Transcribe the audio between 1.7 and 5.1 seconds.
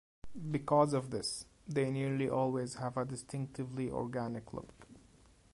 nearly always have a distinctively organic look.